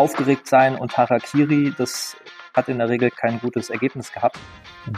[0.00, 2.16] aufgeregt sein und Harakiri, das
[2.54, 4.38] hat in der Regel kein gutes Ergebnis gehabt.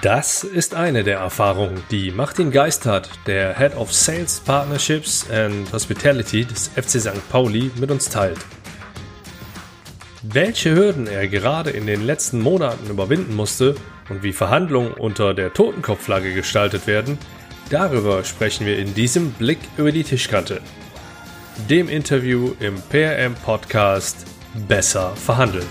[0.00, 6.44] Das ist eine der Erfahrungen, die Martin Geistert, der Head of Sales Partnerships and Hospitality
[6.44, 7.28] des FC St.
[7.30, 8.38] Pauli, mit uns teilt.
[10.23, 13.75] Welche Hürden er gerade in den letzten Monaten überwinden musste
[14.09, 17.19] und wie Verhandlungen unter der Totenkopfflagge gestaltet werden,
[17.71, 20.61] darüber sprechen wir in diesem Blick über die Tischkante.
[21.69, 25.66] Dem Interview im PRM Podcast Besser verhandeln.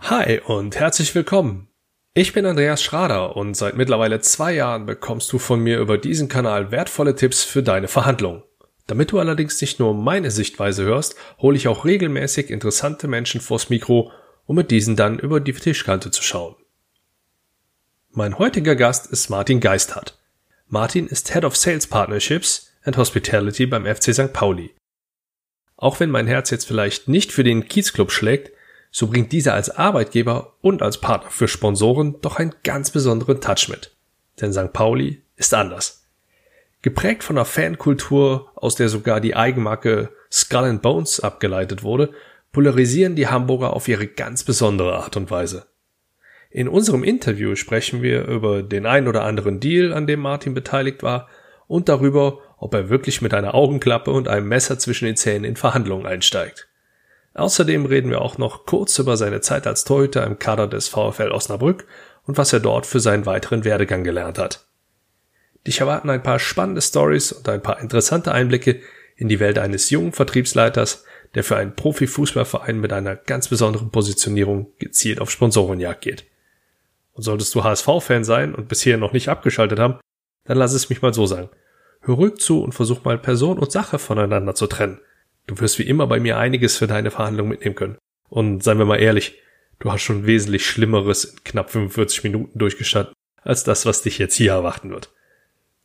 [0.00, 1.68] Hi und herzlich willkommen.
[2.12, 6.28] Ich bin Andreas Schrader und seit mittlerweile zwei Jahren bekommst du von mir über diesen
[6.28, 8.42] Kanal wertvolle Tipps für deine Verhandlungen.
[8.86, 13.70] Damit du allerdings nicht nur meine Sichtweise hörst, hole ich auch regelmäßig interessante Menschen vors
[13.70, 14.12] Mikro,
[14.48, 16.56] um mit diesen dann über die Tischkante zu schauen.
[18.10, 20.18] Mein heutiger Gast ist Martin Geisthardt.
[20.66, 24.32] Martin ist Head of Sales Partnerships and Hospitality beim FC St.
[24.32, 24.74] Pauli.
[25.76, 28.50] Auch wenn mein Herz jetzt vielleicht nicht für den Kiezclub schlägt,
[28.90, 33.68] so bringt dieser als Arbeitgeber und als Partner für Sponsoren doch einen ganz besonderen Touch
[33.68, 33.94] mit.
[34.40, 34.72] Denn St.
[34.72, 36.06] Pauli ist anders.
[36.80, 42.14] Geprägt von einer Fankultur, aus der sogar die Eigenmarke Skull and Bones abgeleitet wurde,
[42.52, 45.66] polarisieren die Hamburger auf ihre ganz besondere Art und Weise.
[46.50, 51.02] In unserem Interview sprechen wir über den ein oder anderen Deal, an dem Martin beteiligt
[51.02, 51.28] war,
[51.66, 55.56] und darüber, ob er wirklich mit einer Augenklappe und einem Messer zwischen den Zähnen in
[55.56, 56.68] Verhandlungen einsteigt.
[57.34, 61.30] Außerdem reden wir auch noch kurz über seine Zeit als Torhüter im Kader des VfL
[61.30, 61.86] Osnabrück
[62.26, 64.66] und was er dort für seinen weiteren Werdegang gelernt hat.
[65.66, 68.80] Dich erwarten ein paar spannende Stories und ein paar interessante Einblicke
[69.16, 71.04] in die Welt eines jungen Vertriebsleiters,
[71.34, 76.24] der für einen Profifußballverein mit einer ganz besonderen Positionierung gezielt auf Sponsorenjagd geht.
[77.12, 79.98] Und solltest du HSV-Fan sein und bisher noch nicht abgeschaltet haben,
[80.44, 81.50] dann lass es mich mal so sagen.
[82.00, 85.00] Hör ruhig zu und versuch mal Person und Sache voneinander zu trennen.
[85.46, 87.98] Du wirst wie immer bei mir einiges für deine Verhandlung mitnehmen können.
[88.28, 89.38] Und seien wir mal ehrlich,
[89.78, 94.36] du hast schon wesentlich Schlimmeres in knapp 45 Minuten durchgestanden, als das, was dich jetzt
[94.36, 95.10] hier erwarten wird.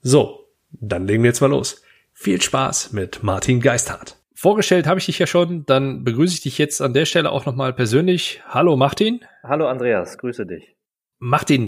[0.01, 1.81] So, dann legen wir jetzt mal los.
[2.13, 4.17] Viel Spaß mit Martin Geisthardt.
[4.43, 7.45] Vorgestellt habe ich dich ja schon, dann begrüße ich dich jetzt an der Stelle auch
[7.45, 8.41] nochmal persönlich.
[8.45, 9.21] Hallo Martin.
[9.41, 10.75] Hallo Andreas, grüße dich.
[11.17, 11.65] Martin,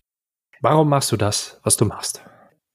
[0.59, 2.21] warum machst du das, was du machst?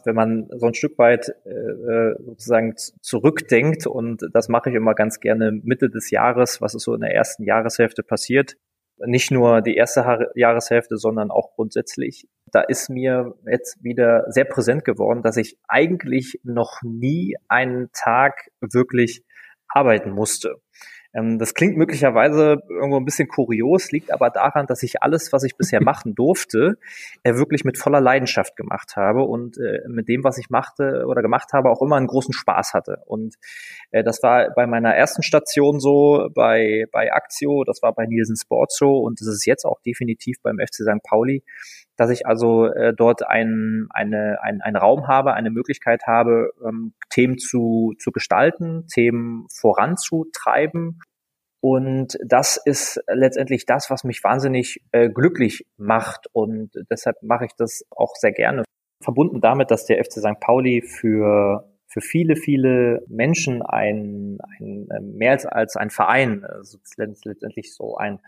[0.05, 4.95] wenn man so ein Stück weit äh, äh, sozusagen zurückdenkt, und das mache ich immer
[4.95, 8.57] ganz gerne Mitte des Jahres, was ist so in der ersten Jahreshälfte passiert,
[8.97, 14.47] nicht nur die erste ha Jahreshälfte, sondern auch grundsätzlich, da ist mir jetzt wieder sehr
[14.47, 19.25] präsent geworden, dass ich eigentlich noch nie einen Tag wirklich
[19.75, 20.61] arbeiten musste.
[21.13, 25.43] Ähm, das klingt möglicherweise irgendwo ein bisschen kurios, liegt aber daran, dass ich alles, was
[25.45, 26.79] ich bisher machen durfte,
[27.23, 31.23] äh, wirklich mit voller Leidenschaft gemacht habe und äh, mit dem, was ich machte oder
[31.23, 33.03] gemacht habe, auch immer einen großen Spaß hatte.
[33.07, 33.35] Und
[33.91, 38.37] äh, das war bei meiner ersten Station so, bei, bei Actio, das war bei Nielsen
[38.37, 41.03] Sports Show und das ist jetzt auch definitiv beim FC St.
[41.03, 41.43] Pauli
[42.01, 46.95] dass ich also äh, dort ein, eine, ein, einen Raum habe, eine Möglichkeit habe, ähm,
[47.11, 51.01] Themen zu, zu gestalten, Themen voranzutreiben.
[51.61, 56.27] Und das ist letztendlich das, was mich wahnsinnig äh, glücklich macht.
[56.33, 58.65] Und deshalb mache ich das auch sehr gerne.
[59.05, 60.41] Verbunden damit, dass der FC St.
[60.41, 66.79] Pauli für für viele, viele Menschen ein, ein äh, mehr als, als ein Verein, also
[66.97, 68.21] letztendlich so ein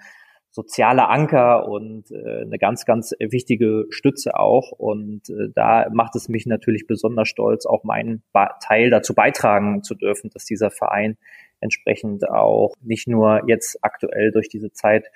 [0.53, 4.71] sozialer Anker und äh, eine ganz, ganz wichtige Stütze auch.
[4.71, 9.83] Und äh, da macht es mich natürlich besonders stolz, auch meinen ba Teil dazu beitragen
[9.83, 11.17] zu dürfen, dass dieser Verein
[11.61, 15.07] entsprechend auch nicht nur jetzt aktuell durch diese Zeit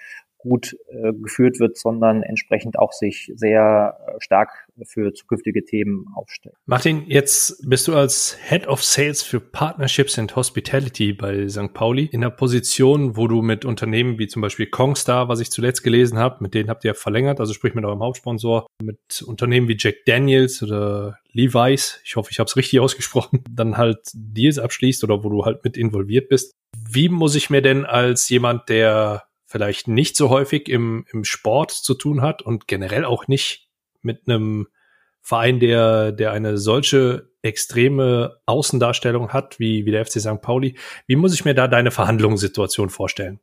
[0.47, 6.55] gut äh, geführt wird, sondern entsprechend auch sich sehr äh, stark für zukünftige Themen aufstellt.
[6.67, 11.73] Martin, jetzt bist du als Head of Sales für Partnerships and Hospitality bei St.
[11.75, 15.83] Pauli in einer Position, wo du mit Unternehmen wie zum Beispiel Kongstar, was ich zuletzt
[15.83, 19.77] gelesen habe, mit denen habt ihr verlängert, also sprich mit eurem Hauptsponsor, mit Unternehmen wie
[19.78, 25.04] Jack Daniels oder Levi's, ich hoffe, ich habe es richtig ausgesprochen, dann halt Deals abschließt
[25.04, 26.53] oder wo du halt mit involviert bist.
[26.89, 31.71] Wie muss ich mir denn als jemand, der vielleicht nicht so häufig im, im Sport
[31.71, 33.69] zu tun hat und generell auch nicht
[34.03, 34.69] mit einem
[35.22, 40.41] Verein, der, der eine solche extreme Außendarstellung hat, wie, wie der FC St.
[40.41, 40.77] Pauli.
[41.07, 43.41] Wie muss ich mir da deine Verhandlungssituation vorstellen?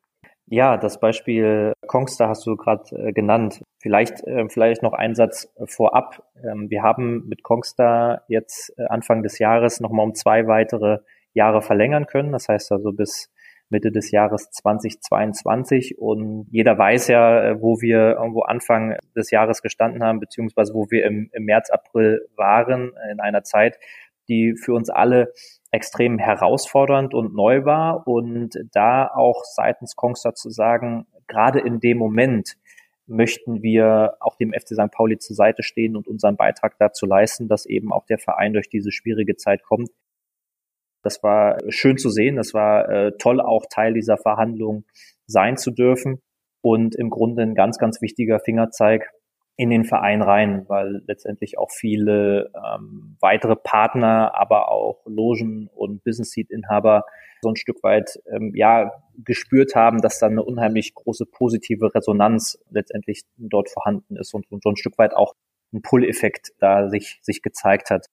[0.47, 3.63] Ja, das Beispiel Kongstar hast du gerade äh, genannt.
[3.79, 6.23] Vielleicht, äh, vielleicht noch ein Satz vorab.
[6.43, 10.99] Ähm, wir haben mit Kongstar jetzt äh, Anfang des Jahres nochmal um zwei weitere
[11.33, 12.31] Jahre verlängern können.
[12.31, 13.32] Das heißt also bis
[13.69, 15.97] Mitte des Jahres 2022.
[15.97, 20.89] Und jeder weiß ja, äh, wo wir irgendwo Anfang des Jahres gestanden haben, beziehungsweise wo
[20.89, 23.77] wir im, im März, April waren, in einer Zeit,
[24.27, 25.33] die für uns alle
[25.71, 28.07] extrem herausfordernd und neu war.
[28.07, 32.55] Und da auch seitens Kongstar zu sagen, gerade in dem Moment
[33.05, 34.91] möchten wir auch dem FC St.
[34.91, 38.69] Pauli zur Seite stehen und unseren Beitrag dazu leisten, dass eben auch der Verein durch
[38.69, 39.89] diese schwierige Zeit kommt.
[41.03, 42.37] Das war schön zu sehen.
[42.37, 44.85] Das war äh, toll, auch Teil dieser Verhandlungen
[45.27, 46.21] sein zu dürfen.
[46.61, 49.11] Und im Grunde ein ganz, ganz wichtiger Fingerzeig
[49.55, 56.03] in den Verein rein, weil letztendlich auch viele ähm, weitere Partner, aber auch Logen und
[56.03, 57.05] Business Seat Inhaber
[57.41, 58.91] so ein Stück weit ähm, ja
[59.23, 64.63] gespürt haben, dass da eine unheimlich große positive Resonanz letztendlich dort vorhanden ist und, und
[64.63, 65.35] so ein Stück weit auch
[65.71, 68.07] ein Pull-Effekt da sich sich gezeigt hat.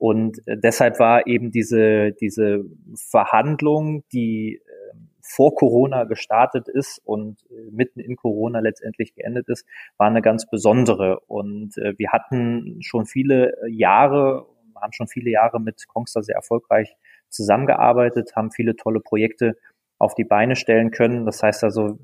[0.00, 2.64] Und äh, deshalb war eben diese diese
[2.96, 4.60] Verhandlung, die
[5.22, 9.66] vor Corona gestartet ist und äh, mitten in Corona letztendlich geendet ist,
[9.98, 11.20] war eine ganz besondere.
[11.26, 16.96] Und äh, wir hatten schon viele Jahre, haben schon viele Jahre mit Kongstar sehr erfolgreich
[17.28, 19.56] zusammengearbeitet, haben viele tolle Projekte
[19.98, 21.26] auf die Beine stellen können.
[21.26, 21.98] Das heißt also,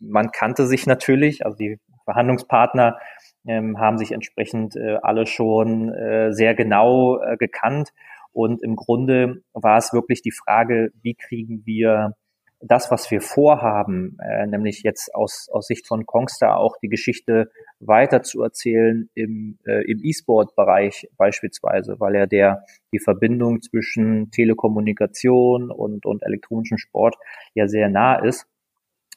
[0.00, 2.98] man kannte sich natürlich, also die Verhandlungspartner
[3.46, 7.92] ähm, haben sich entsprechend äh, alle schon äh, sehr genau äh, gekannt.
[8.32, 12.14] Und im Grunde war es wirklich die Frage, wie kriegen wir
[12.62, 17.50] das, was wir vorhaben, äh, nämlich jetzt aus, aus Sicht von Kongstar auch die Geschichte
[17.80, 25.70] weiter zu erzählen im, äh, im E-Sport-Bereich beispielsweise, weil ja der die Verbindung zwischen Telekommunikation
[25.70, 27.16] und, und elektronischem Sport
[27.54, 28.46] ja sehr nah ist.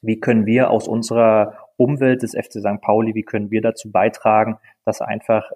[0.02, 2.82] Wie können wir aus unserer Umwelt des FC St.
[2.82, 5.52] Pauli, wie können wir dazu beitragen, dass einfach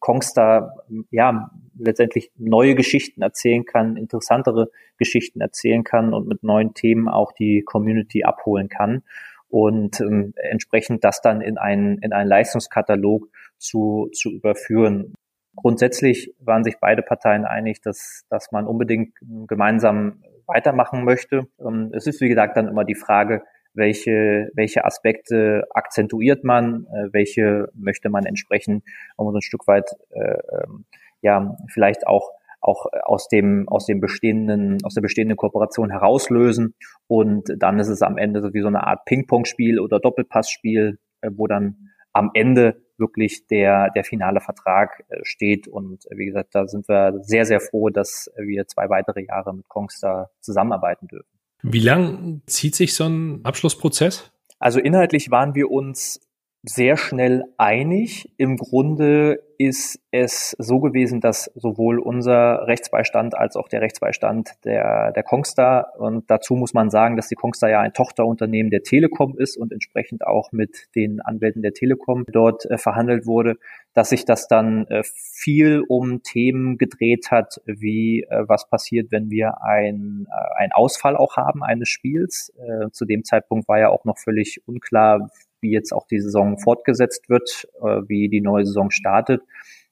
[0.00, 0.76] Kongstar
[1.10, 7.32] ja letztendlich neue Geschichten erzählen kann, interessantere Geschichten erzählen kann und mit neuen Themen auch
[7.32, 9.02] die Community abholen kann
[9.48, 13.28] und ähm, entsprechend das dann in einen in einen Leistungskatalog
[13.58, 15.14] zu zu überführen.
[15.54, 19.14] Grundsätzlich waren sich beide Parteien einig, dass dass man unbedingt
[19.46, 21.46] gemeinsam weitermachen möchte.
[21.60, 23.42] Ähm, es ist wie gesagt dann immer die Frage,
[23.76, 28.84] welche, welche Aspekte akzentuiert man, äh, welche möchte man entsprechend
[29.16, 30.86] um so ein Stück weit äh, ähm,
[31.22, 32.30] ja vielleicht auch
[32.60, 36.74] auch aus dem aus dem bestehenden aus der bestehenden Kooperation herauslösen
[37.06, 41.30] und dann ist es am Ende so wie so eine Art Ping-Pong-Spiel oder Doppelpassspiel, äh,
[41.34, 46.54] wo dann am Ende wirklich der der finale Vertrag äh, steht und äh, wie gesagt,
[46.54, 51.35] da sind wir sehr sehr froh, dass wir zwei weitere Jahre mit Kongstar zusammenarbeiten dürfen.
[51.62, 54.30] Wie lang zieht sich so ein Abschlussprozess?
[54.58, 56.20] Also inhaltlich waren wir uns
[56.68, 58.32] sehr schnell einig.
[58.36, 65.12] Im Grunde ist es so gewesen, dass sowohl unser Rechtsbeistand als auch der Rechtsbeistand der,
[65.12, 69.38] der Kongstar und dazu muss man sagen, dass die Kongstar ja ein Tochterunternehmen der Telekom
[69.38, 73.56] ist und entsprechend auch mit den Anwälten der Telekom dort äh, verhandelt wurde,
[73.94, 79.30] dass sich das dann äh, viel um Themen gedreht hat, wie äh, was passiert, wenn
[79.30, 82.52] wir ein, äh, ein Ausfall auch haben eines Spiels.
[82.58, 85.30] Äh, zu dem Zeitpunkt war ja auch noch völlig unklar,
[85.66, 89.42] wie jetzt auch die Saison fortgesetzt wird, äh, wie die neue Saison startet.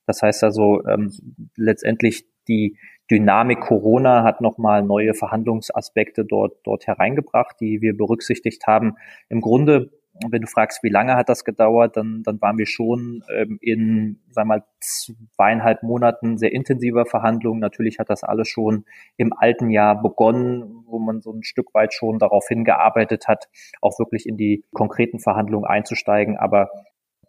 [0.07, 1.13] Das heißt also ähm,
[1.57, 2.77] letztendlich die
[3.11, 8.95] Dynamik Corona hat nochmal neue Verhandlungsaspekte dort, dort hereingebracht, die wir berücksichtigt haben.
[9.29, 9.91] Im Grunde
[10.29, 14.21] wenn du fragst, wie lange hat das gedauert, dann, dann waren wir schon ähm, in,
[14.31, 17.61] sagen wir mal, zweieinhalb Monaten sehr intensiver Verhandlungen.
[17.61, 18.85] Natürlich hat das alles schon
[19.17, 23.49] im alten Jahr begonnen, wo man so ein Stück weit schon darauf hingearbeitet hat,
[23.81, 26.37] auch wirklich in die konkreten Verhandlungen einzusteigen.
[26.37, 26.71] Aber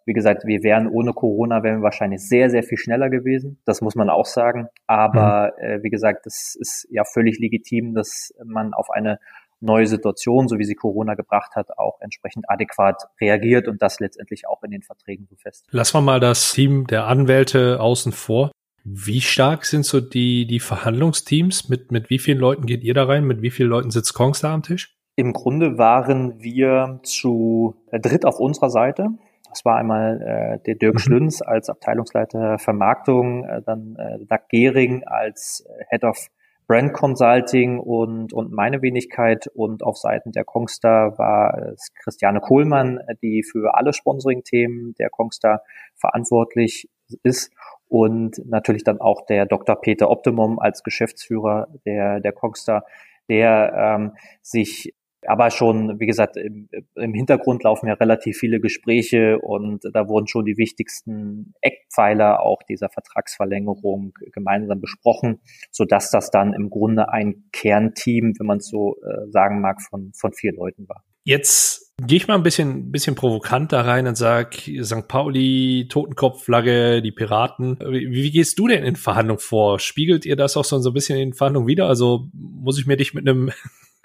[0.04, 3.58] wie gesagt, wir wären ohne Corona wären wir wahrscheinlich sehr, sehr viel schneller gewesen.
[3.64, 4.68] Das muss man auch sagen.
[4.86, 5.64] Aber mhm.
[5.64, 9.18] äh, wie gesagt, es ist ja völlig legitim, dass man auf eine
[9.60, 14.46] neue Situation, so wie sie Corona gebracht hat, auch entsprechend adäquat reagiert und das letztendlich
[14.48, 15.66] auch in den Verträgen so fest.
[15.70, 18.50] Lassen wir mal das Team der Anwälte außen vor.
[18.84, 21.68] Wie stark sind so die, die Verhandlungsteams?
[21.68, 23.24] Mit, mit wie vielen Leuten geht ihr da rein?
[23.24, 24.96] Mit wie vielen Leuten sitzt Kongs da am Tisch?
[25.16, 29.08] Im Grunde waren wir zu dritt auf unserer Seite.
[29.48, 30.98] Das war einmal äh, der Dirk mhm.
[30.98, 36.28] Schlünz als Abteilungsleiter Vermarktung, äh, dann äh, Doug Gehring als äh, Head of
[36.66, 42.98] Brand Consulting und, und meine Wenigkeit und auf Seiten der Kongstar war es Christiane Kohlmann,
[43.22, 45.62] die für alle Sponsoring-Themen der Kongstar
[45.94, 46.88] verantwortlich
[47.22, 47.52] ist
[47.88, 49.80] und natürlich dann auch der Dr.
[49.80, 52.84] Peter Optimum als Geschäftsführer der, der Kongstar,
[53.28, 54.92] der ähm, sich
[55.28, 60.26] aber schon, wie gesagt, im, im, Hintergrund laufen ja relativ viele Gespräche und da wurden
[60.26, 65.40] schon die wichtigsten Eckpfeiler auch dieser Vertragsverlängerung gemeinsam besprochen,
[65.70, 69.82] so dass das dann im Grunde ein Kernteam, wenn man es so äh, sagen mag,
[69.82, 71.04] von, von vier Leuten war.
[71.24, 75.08] Jetzt gehe ich mal ein bisschen, bisschen provokant da rein und sag St.
[75.08, 77.78] Pauli, Totenkopfflagge, die Piraten.
[77.80, 79.80] Wie, wie gehst du denn in Verhandlungen vor?
[79.80, 81.88] Spiegelt ihr das auch so ein bisschen in Verhandlungen wieder?
[81.88, 83.50] Also muss ich mir dich mit einem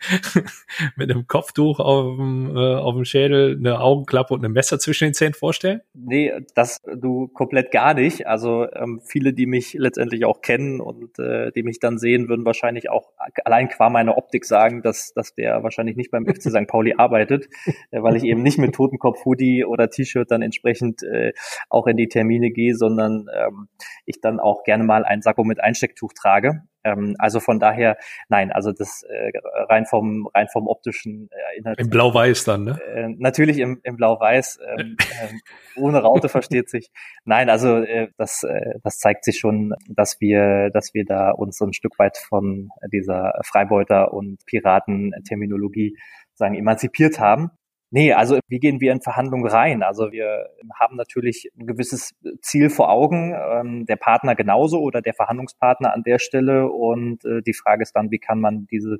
[0.95, 5.05] mit einem Kopftuch auf dem, äh, auf dem Schädel, eine Augenklappe und ein Messer zwischen
[5.05, 5.81] den Zähnen vorstellen?
[5.93, 8.27] Nee, das du komplett gar nicht.
[8.27, 12.45] Also ähm, viele, die mich letztendlich auch kennen und äh, die mich dann sehen, würden
[12.45, 13.11] wahrscheinlich auch
[13.45, 16.67] allein qua meiner Optik sagen, dass, dass der wahrscheinlich nicht beim FC St.
[16.67, 17.47] Pauli arbeitet,
[17.91, 21.33] äh, weil ich eben nicht mit Totenkopf-Hoodie oder T-Shirt dann entsprechend äh,
[21.69, 23.67] auch in die Termine gehe, sondern ähm,
[24.05, 26.63] ich dann auch gerne mal ein Sakko mit Einstecktuch trage.
[26.83, 27.97] Ähm, also von daher,
[28.29, 29.31] nein, also das äh,
[29.69, 31.79] rein vom rein vom optischen äh, erinnert.
[31.79, 32.79] Im Blau-Weiß dann, ne?
[32.93, 36.91] Äh, natürlich im, im Blau-Weiß, ähm, äh, ohne Raute versteht sich.
[37.25, 41.57] Nein, also äh, das äh, das zeigt sich schon, dass wir dass wir da uns
[41.57, 45.97] so ein Stück weit von dieser Freibeuter und Piraten-Terminologie
[46.33, 47.51] sagen emanzipiert haben.
[47.93, 49.83] Nee, also wie gehen wir in Verhandlungen rein?
[49.83, 50.47] Also wir
[50.79, 56.03] haben natürlich ein gewisses Ziel vor Augen, ähm, der Partner genauso oder der Verhandlungspartner an
[56.03, 56.69] der Stelle.
[56.69, 58.99] Und äh, die Frage ist dann, wie kann man diese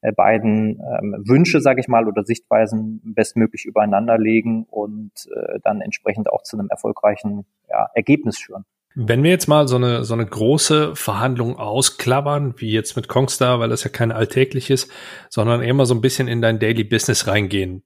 [0.00, 5.80] äh, beiden ähm, Wünsche, sage ich mal, oder Sichtweisen bestmöglich übereinander legen und äh, dann
[5.80, 8.64] entsprechend auch zu einem erfolgreichen ja, Ergebnis führen.
[8.96, 13.60] Wenn wir jetzt mal so eine, so eine große Verhandlung ausklappern, wie jetzt mit Kongstar,
[13.60, 14.88] weil das ja kein alltägliches,
[15.30, 17.84] sondern eher mal so ein bisschen in dein Daily Business reingehen.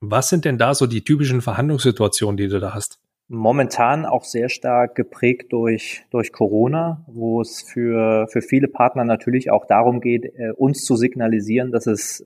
[0.00, 2.98] Was sind denn da so die typischen Verhandlungssituationen, die du da hast?
[3.28, 9.50] Momentan auch sehr stark geprägt durch, durch Corona, wo es für, für viele Partner natürlich
[9.50, 12.24] auch darum geht, äh, uns zu signalisieren, dass es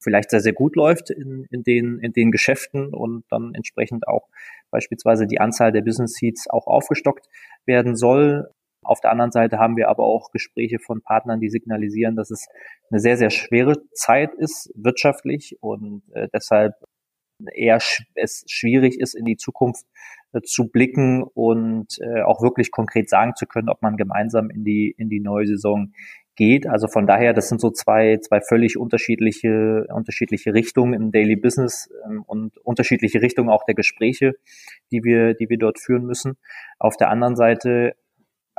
[0.00, 4.28] vielleicht sehr, sehr gut läuft in, in, den, in den Geschäften und dann entsprechend auch
[4.70, 7.26] beispielsweise die Anzahl der Business Seats auch aufgestockt
[7.64, 8.50] werden soll.
[8.82, 12.46] Auf der anderen Seite haben wir aber auch Gespräche von Partnern, die signalisieren, dass es
[12.90, 16.74] eine sehr, sehr schwere Zeit ist wirtschaftlich und äh, deshalb
[17.54, 19.84] eher sch es schwierig ist, in die Zukunft
[20.32, 24.64] äh, zu blicken und äh, auch wirklich konkret sagen zu können, ob man gemeinsam in
[24.64, 25.92] die, in die neue Saison
[26.36, 26.66] geht.
[26.66, 31.88] Also von daher, das sind so zwei, zwei völlig unterschiedliche, unterschiedliche Richtungen im Daily Business
[32.04, 34.32] ähm, und unterschiedliche Richtungen auch der Gespräche,
[34.90, 36.36] die wir, die wir dort führen müssen.
[36.78, 37.94] Auf der anderen Seite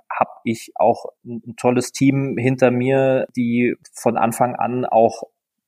[0.10, 5.24] habe ich auch ein tolles Team hinter mir, die von Anfang an auch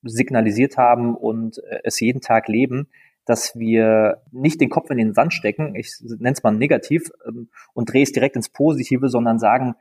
[0.08, 2.88] signalisiert haben und äh, es jeden Tag leben,
[3.26, 7.50] dass wir nicht den Kopf in den Sand stecken, ich nenne es mal negativ, ähm,
[7.74, 9.76] und drehe es direkt ins Positive, sondern sagen,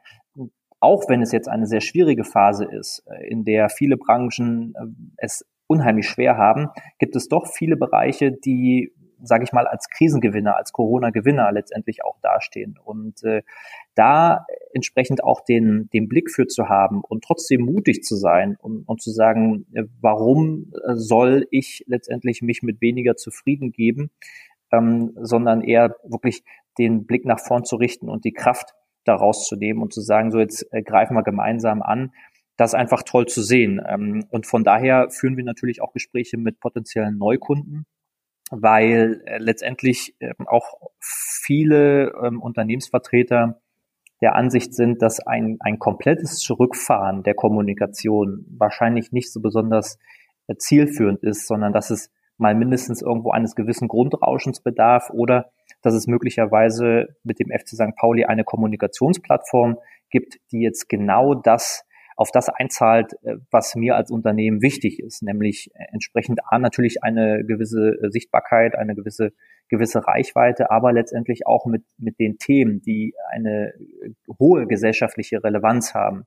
[0.80, 4.86] auch wenn es jetzt eine sehr schwierige Phase ist, äh, in der viele Branchen äh,
[5.16, 6.68] es unheimlich schwer haben,
[6.98, 8.92] gibt es doch viele Bereiche, die
[9.22, 12.78] sage ich mal, als Krisengewinner, als Corona-Gewinner letztendlich auch dastehen.
[12.82, 13.42] Und äh,
[13.94, 18.88] da entsprechend auch den, den Blick für zu haben und trotzdem mutig zu sein und,
[18.88, 24.10] und zu sagen, äh, warum soll ich letztendlich mich mit weniger zufrieden geben,
[24.72, 26.44] ähm, sondern eher wirklich
[26.78, 30.30] den Blick nach vorn zu richten und die Kraft daraus zu nehmen und zu sagen,
[30.30, 32.12] so jetzt äh, greifen wir gemeinsam an.
[32.56, 33.80] Das ist einfach toll zu sehen.
[33.86, 37.86] Ähm, und von daher führen wir natürlich auch Gespräche mit potenziellen Neukunden,
[38.50, 43.60] weil äh, letztendlich äh, auch viele ähm, Unternehmensvertreter
[44.20, 49.98] der Ansicht sind, dass ein, ein komplettes Zurückfahren der Kommunikation wahrscheinlich nicht so besonders
[50.46, 55.50] äh, zielführend ist, sondern dass es mal mindestens irgendwo eines gewissen Grundrauschens bedarf oder
[55.82, 57.96] dass es möglicherweise mit dem FC St.
[57.96, 59.78] Pauli eine Kommunikationsplattform
[60.10, 61.85] gibt, die jetzt genau das
[62.16, 67.04] auf das einzahlt, äh, was mir als Unternehmen wichtig ist, nämlich äh, entsprechend A, natürlich
[67.04, 69.32] eine gewisse äh, Sichtbarkeit, eine gewisse,
[69.68, 73.74] gewisse Reichweite, aber letztendlich auch mit, mit den Themen, die eine
[74.38, 76.24] hohe gesellschaftliche Relevanz haben.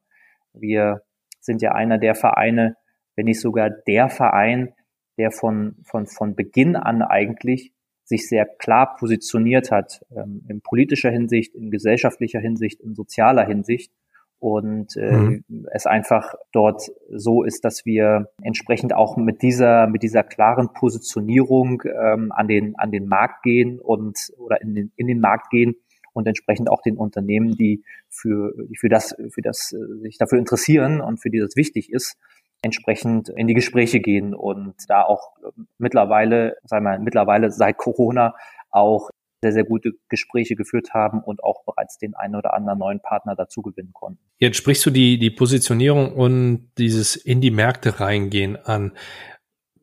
[0.53, 1.01] Wir
[1.39, 2.75] sind ja einer der Vereine,
[3.15, 4.73] wenn nicht sogar der Verein,
[5.17, 11.11] der von, von, von Beginn an eigentlich sich sehr klar positioniert hat, ähm, in politischer
[11.11, 13.91] Hinsicht, in gesellschaftlicher Hinsicht, in sozialer Hinsicht
[14.39, 15.43] und äh, mhm.
[15.71, 21.83] es einfach dort so ist, dass wir entsprechend auch mit dieser mit dieser klaren Positionierung
[21.85, 25.75] ähm, an den an den Markt gehen und oder in den in den Markt gehen
[26.13, 30.39] und entsprechend auch den Unternehmen, die für die für das für das äh, sich dafür
[30.39, 32.17] interessieren und für die das wichtig ist,
[32.61, 35.33] entsprechend in die Gespräche gehen und da auch
[35.77, 38.35] mittlerweile, sagen wir mittlerweile seit Corona
[38.71, 39.09] auch
[39.41, 43.35] sehr, sehr gute Gespräche geführt haben und auch bereits den einen oder anderen neuen Partner
[43.35, 44.19] dazu gewinnen konnten.
[44.37, 48.93] Jetzt sprichst du die, die Positionierung und dieses in die Märkte reingehen an.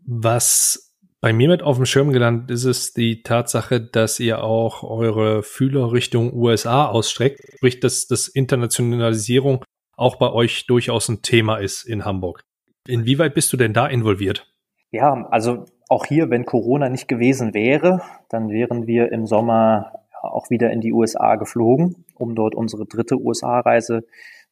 [0.04, 4.82] Was bei mir mit auf dem Schirm gelandet ist, ist die Tatsache, dass ihr auch
[4.82, 9.64] eure Fühler Richtung USA ausstreckt, sprich, dass das Internationalisierung
[9.96, 12.44] auch bei euch durchaus ein Thema ist in Hamburg.
[12.86, 14.52] Inwieweit bist du denn da involviert?
[14.92, 20.50] Ja, also auch hier, wenn Corona nicht gewesen wäre, dann wären wir im Sommer auch
[20.50, 24.04] wieder in die USA geflogen, um dort unsere dritte USA-Reise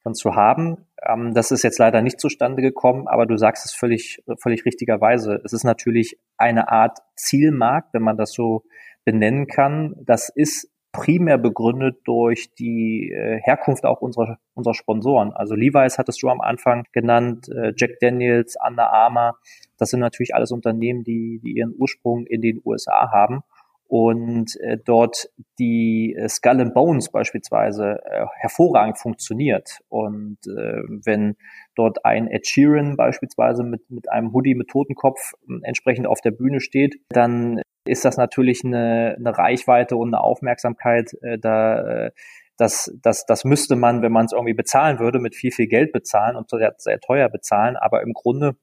[0.05, 0.87] dann zu haben.
[1.03, 5.41] Ähm, das ist jetzt leider nicht zustande gekommen, aber du sagst es völlig, völlig richtigerweise.
[5.45, 8.65] Es ist natürlich eine Art Zielmarkt, wenn man das so
[9.05, 9.95] benennen kann.
[10.05, 15.33] Das ist primär begründet durch die äh, Herkunft auch unserer, unserer Sponsoren.
[15.33, 19.39] Also Levi's hattest du am Anfang genannt, äh, Jack Daniels, Under Armour.
[19.85, 23.43] Das sind natürlich alles Unternehmen, die, die ihren Ursprung in den USA haben
[23.87, 29.81] und äh, dort die äh, Skull and Bones beispielsweise äh, hervorragend funktioniert.
[29.91, 31.37] Und äh, wenn
[31.75, 36.31] dort ein Ed Sheeran beispielsweise mit, mit einem Hoodie mit Totenkopf äh, entsprechend auf der
[36.31, 42.11] Bühne steht, dann ist das natürlich eine, eine Reichweite und eine Aufmerksamkeit, äh, da äh,
[42.57, 45.93] das, das, das müsste man, wenn man es irgendwie bezahlen würde, mit viel, viel Geld
[45.93, 47.77] bezahlen und sehr, sehr teuer bezahlen.
[47.77, 48.57] Aber im Grunde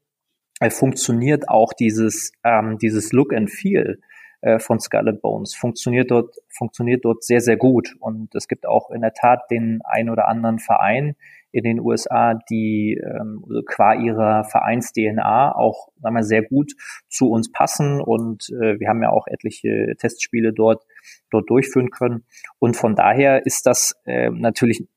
[0.70, 4.00] funktioniert auch dieses, ähm, dieses Look and Feel
[4.42, 7.96] äh, von Skull and Bones funktioniert dort, funktioniert dort sehr, sehr gut.
[8.00, 11.16] Und es gibt auch in der Tat den ein oder anderen Verein
[11.52, 16.74] in den USA, die ähm, qua ihrer Vereins-DNA auch sagen wir, sehr gut
[17.10, 18.02] zu uns passen.
[18.02, 20.84] Und äh, wir haben ja auch etliche Testspiele dort,
[21.30, 22.26] dort durchführen können.
[22.60, 24.88] Und von daher ist das äh, natürlich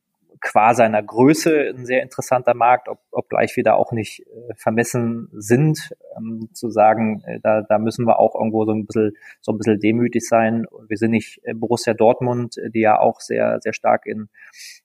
[0.44, 5.28] qua seiner Größe ein sehr interessanter Markt, ob, obgleich wir da auch nicht äh, vermessen
[5.32, 9.52] sind, ähm, zu sagen, äh, da, da müssen wir auch irgendwo so ein bisschen so
[9.52, 10.66] ein bisschen demütig sein.
[10.86, 14.28] Wir sind nicht äh, Borussia Dortmund, die ja auch sehr sehr stark in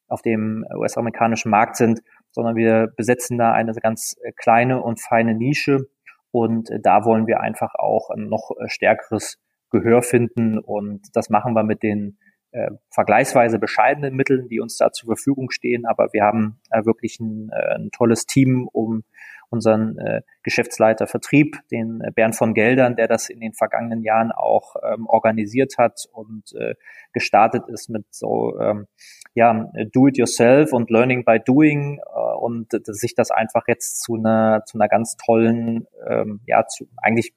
[0.08, 2.00] auf dem US-amerikanischen Markt sind,
[2.32, 5.90] sondern wir besetzen da eine ganz äh, kleine und feine Nische
[6.32, 9.38] und äh, da wollen wir einfach auch ein noch äh, stärkeres
[9.72, 12.18] Gehör finden und das machen wir mit den
[12.52, 15.86] äh, vergleichsweise bescheidenen Mitteln, die uns da zur Verfügung stehen.
[15.86, 19.04] Aber wir haben äh, wirklich ein, äh, ein, tolles Team um
[19.50, 24.32] unseren äh, Geschäftsleiter Vertrieb, den äh, Bernd von Geldern, der das in den vergangenen Jahren
[24.32, 26.76] auch ähm, organisiert hat und äh,
[27.14, 28.86] gestartet ist mit so ähm,
[29.34, 34.02] ja Do it yourself und Learning by Doing äh, und äh, sich das einfach jetzt
[34.02, 37.34] zu einer zu einer ganz tollen ähm, ja zu eigentlich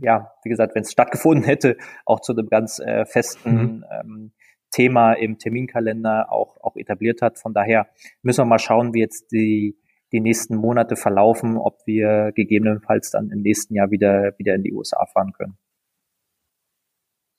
[0.00, 3.84] ja, wie gesagt, wenn es stattgefunden hätte, auch zu einem ganz äh, festen mhm.
[3.90, 4.32] ähm,
[4.76, 7.38] Thema im Terminkalender auch, auch etabliert hat.
[7.38, 7.88] Von daher
[8.20, 9.78] müssen wir mal schauen, wie jetzt die,
[10.12, 14.74] die nächsten Monate verlaufen, ob wir gegebenenfalls dann im nächsten Jahr wieder, wieder in die
[14.74, 15.56] USA fahren können.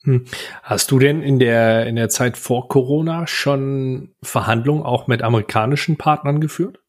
[0.03, 0.25] Hm.
[0.63, 5.97] Hast du denn in der, in der Zeit vor Corona schon Verhandlungen auch mit amerikanischen
[5.97, 6.81] Partnern geführt?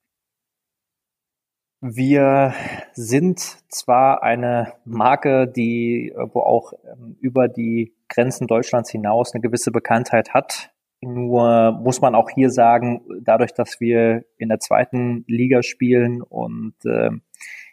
[1.80, 2.54] Wir
[2.94, 9.70] sind zwar eine Marke, die, wo auch ähm, über die Grenzen Deutschlands hinaus eine gewisse
[9.70, 10.70] Bekanntheit hat.
[11.00, 16.74] Nur muss man auch hier sagen, dadurch, dass wir in der zweiten Liga spielen und
[16.84, 17.10] äh,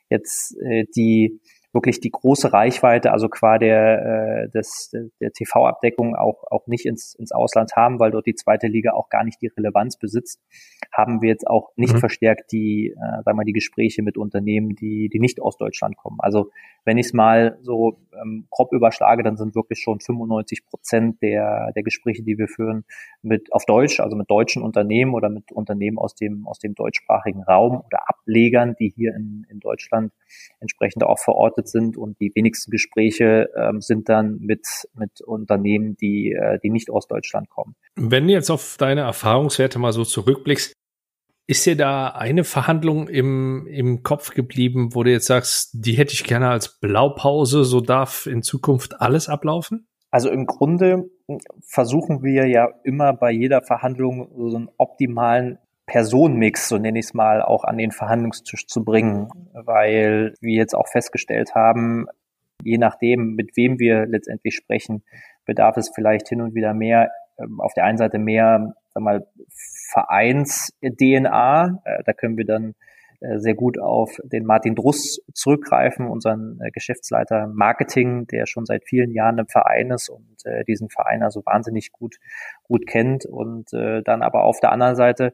[0.09, 1.41] jetzt äh, die
[1.75, 7.13] wirklich die große Reichweite, also qua der, äh, des, der TV-Abdeckung auch, auch nicht ins,
[7.13, 10.41] ins Ausland haben, weil dort die zweite Liga auch gar nicht die Relevanz besitzt,
[10.91, 11.99] haben wir jetzt auch nicht mhm.
[11.99, 16.17] verstärkt die, äh, sagen wir, die Gespräche mit Unternehmen, die, die nicht aus Deutschland kommen.
[16.19, 16.49] Also
[16.85, 21.71] wenn ich es mal so ähm, grob überschlage, dann sind wirklich schon 95 Prozent der,
[21.75, 22.85] der Gespräche, die wir führen,
[23.21, 27.43] mit auf Deutsch, also mit deutschen Unternehmen oder mit Unternehmen aus dem, aus dem deutschsprachigen
[27.43, 30.13] Raum oder Ablegern, die hier in, in Deutschland
[30.61, 35.95] entsprechend auch verortet gestartet sind und die wenigsten Gespräche ähm, sind dann mit, mit Unternehmen,
[35.97, 37.75] die, äh, die nicht aus Deutschland kommen.
[37.95, 40.73] Wenn du jetzt auf deine Erfahrungswerte mal so zurückblickst,
[41.47, 46.13] ist dir da eine Verhandlung im, im Kopf geblieben, wo du jetzt sagst, die hätte
[46.13, 49.88] ich gerne als Blaupause, so darf in Zukunft alles ablaufen?
[50.10, 51.04] Also im Grunde
[51.67, 57.13] versuchen wir ja immer bei jeder Verhandlung so einen optimalen Personenmix, so nenne ich es
[57.13, 62.07] mal, auch an den Verhandlungstisch zu bringen, weil wir jetzt auch festgestellt haben,
[62.63, 65.03] je nachdem, mit wem wir letztendlich sprechen,
[65.45, 69.27] bedarf es vielleicht hin und wieder mehr, ähm, auf der einen Seite mehr, sag mal,
[69.91, 72.75] Vereins-DNA, äh, da können wir dann
[73.21, 78.83] äh, sehr gut auf den Martin Druss zurückgreifen, unseren äh, Geschäftsleiter Marketing, der schon seit
[78.85, 80.25] vielen Jahren im Verein ist und
[80.67, 82.17] diesen Verein also wahnsinnig gut,
[82.61, 83.25] gut kennt.
[83.25, 85.33] Und dann aber auf der anderen Seite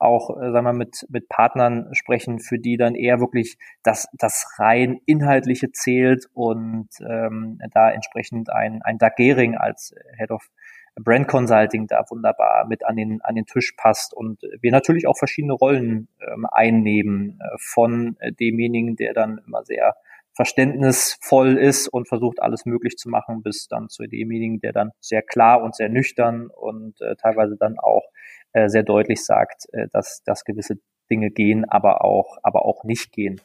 [0.00, 4.46] auch, äh, sagen wir, mit, mit Partnern sprechen, für die dann eher wirklich das, das
[4.58, 10.50] rein Inhaltliche zählt und ähm, da entsprechend ein, ein Doug Gehring als Head of
[10.96, 15.16] Brand Consulting da wunderbar mit an den, an den Tisch passt und wir natürlich auch
[15.16, 19.94] verschiedene Rollen ähm, einnehmen, äh, von demjenigen, der dann immer sehr
[20.32, 25.22] verständnisvoll ist und versucht alles möglich zu machen, bis dann zu demjenigen, der dann sehr
[25.22, 28.04] klar und sehr nüchtern und äh, teilweise dann auch
[28.52, 30.76] äh, sehr deutlich sagt, äh, dass, dass gewisse
[31.10, 33.40] Dinge gehen, aber auch, aber auch nicht gehen.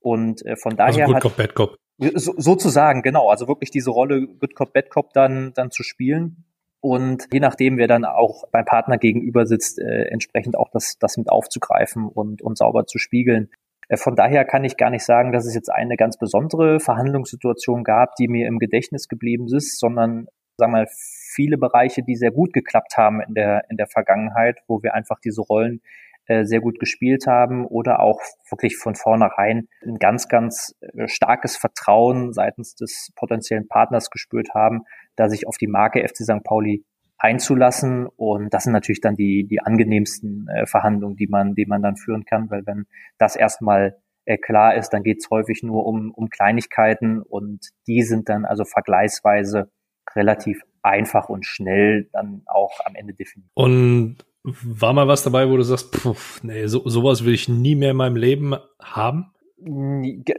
[0.00, 1.76] Und äh, von also daher also Good Cop, Bad Cop.
[2.14, 3.28] So, sozusagen, genau.
[3.28, 6.44] Also wirklich diese Rolle Good Cop, Bad Cop dann, dann zu spielen.
[6.80, 11.16] Und je nachdem, wer dann auch beim Partner gegenüber sitzt, äh, entsprechend auch das, das
[11.16, 13.50] mit aufzugreifen und, und sauber zu spiegeln.
[13.88, 17.82] Äh, von daher kann ich gar nicht sagen, dass es jetzt eine ganz besondere Verhandlungssituation
[17.82, 22.52] gab, die mir im Gedächtnis geblieben ist, sondern sagen wir viele Bereiche, die sehr gut
[22.52, 25.80] geklappt haben in der, in der Vergangenheit, wo wir einfach diese Rollen
[26.26, 31.56] äh, sehr gut gespielt haben oder auch wirklich von vornherein ein ganz, ganz äh, starkes
[31.56, 34.82] Vertrauen seitens des potenziellen Partners gespürt haben,
[35.16, 36.44] da sich auf die Marke FC St.
[36.44, 36.84] Pauli
[37.18, 38.06] einzulassen.
[38.06, 41.96] Und das sind natürlich dann die, die angenehmsten äh, Verhandlungen, die man, die man dann
[41.96, 46.10] führen kann, weil wenn das erstmal äh, klar ist, dann geht es häufig nur um,
[46.10, 49.70] um Kleinigkeiten und die sind dann also vergleichsweise
[50.18, 53.50] relativ einfach und schnell dann auch am Ende definiert.
[53.54, 57.74] Und war mal was dabei, wo du sagst, pff, nee, so, sowas will ich nie
[57.74, 59.32] mehr in meinem Leben haben?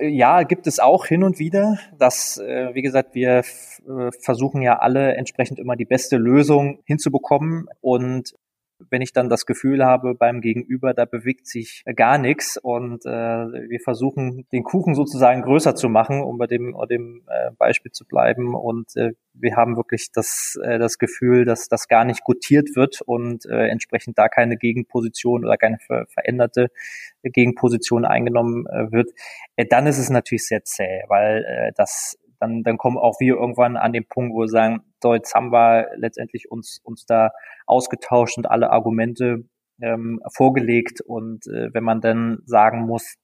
[0.01, 1.77] Ja, gibt es auch hin und wieder.
[1.97, 7.67] Das, äh, wie gesagt, wir äh, versuchen ja alle entsprechend immer die beste Lösung hinzubekommen
[7.81, 8.33] und
[8.89, 13.09] wenn ich dann das Gefühl habe beim Gegenüber, da bewegt sich gar nichts und äh,
[13.09, 18.05] wir versuchen den Kuchen sozusagen größer zu machen, um bei dem, dem äh, Beispiel zu
[18.05, 18.55] bleiben.
[18.55, 23.01] Und äh, wir haben wirklich das, äh, das Gefühl, dass das gar nicht gutiert wird
[23.01, 26.67] und äh, entsprechend da keine Gegenposition oder keine ver veränderte
[27.23, 29.11] Gegenposition eingenommen äh, wird,
[29.55, 33.35] äh, dann ist es natürlich sehr zäh, weil äh, das dann, dann kommen auch wir
[33.35, 37.31] irgendwann an den Punkt, wo wir sagen, so, jetzt haben wir letztendlich uns, uns da
[37.65, 39.43] ausgetauscht und alle Argumente
[39.81, 41.01] ähm, vorgelegt.
[41.01, 43.15] Und äh, wenn man dann sagen muss,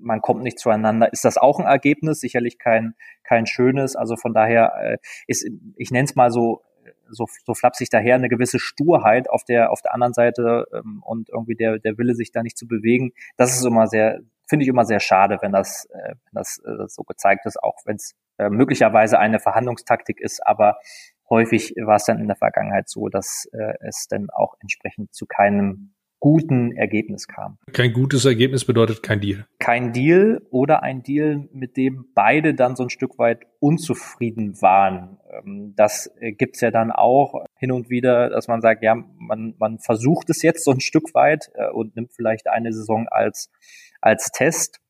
[0.00, 3.96] man kommt nicht zueinander, ist das auch ein Ergebnis, sicherlich kein, kein schönes.
[3.96, 6.62] Also von daher äh, ist, ich nenne es mal so,
[7.10, 11.28] so, so flapsig daher, eine gewisse Sturheit auf der, auf der anderen Seite ähm, und
[11.28, 13.12] irgendwie der, der Wille, sich da nicht zu bewegen.
[13.36, 14.20] Das ist immer sehr,
[14.52, 17.78] finde ich immer sehr schade, wenn das, äh, wenn das äh, so gezeigt ist, auch
[17.86, 20.76] wenn es äh, möglicherweise eine Verhandlungstaktik ist, aber
[21.30, 25.24] häufig war es dann in der Vergangenheit so, dass äh, es dann auch entsprechend zu
[25.24, 27.58] keinem guten Ergebnis kam.
[27.72, 29.44] Kein gutes Ergebnis bedeutet kein Deal.
[29.58, 35.18] Kein Deal oder ein Deal, mit dem beide dann so ein Stück weit unzufrieden waren.
[35.32, 39.54] Ähm, das äh, gibt's ja dann auch hin und wieder, dass man sagt, ja, man,
[39.58, 43.50] man versucht es jetzt so ein Stück weit äh, und nimmt vielleicht eine Saison als,
[44.02, 44.82] als Test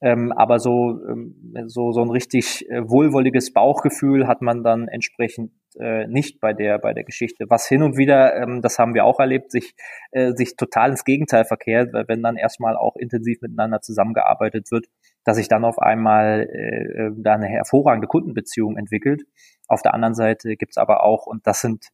[0.00, 1.34] ähm, aber so, ähm,
[1.66, 6.78] so, so ein richtig äh, wohlwolliges Bauchgefühl hat man dann entsprechend äh, nicht bei der,
[6.78, 7.46] bei der Geschichte.
[7.48, 9.74] Was hin und wieder, ähm, das haben wir auch erlebt, sich,
[10.12, 14.86] äh, sich total ins Gegenteil verkehrt, weil wenn dann erstmal auch intensiv miteinander zusammengearbeitet wird,
[15.24, 19.24] dass sich dann auf einmal äh, äh da eine hervorragende Kundenbeziehung entwickelt.
[19.66, 21.88] Auf der anderen Seite gibt's aber auch, und das sind,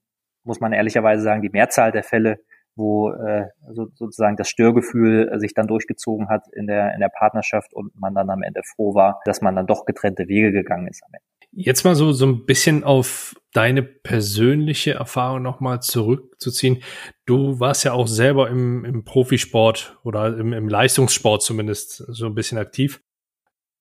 [0.45, 2.39] muss man ehrlicherweise sagen, die Mehrzahl der Fälle,
[2.77, 7.09] wo äh, so, sozusagen das Störgefühl äh, sich dann durchgezogen hat in der, in der
[7.09, 10.89] Partnerschaft und man dann am Ende froh war, dass man dann doch getrennte Wege gegangen
[10.89, 11.25] ist am Ende.
[11.57, 16.83] Jetzt mal so, so ein bisschen auf deine persönliche Erfahrung nochmal zurückzuziehen.
[17.27, 22.35] Du warst ja auch selber im, im Profisport oder im, im Leistungssport zumindest so ein
[22.35, 23.01] bisschen aktiv.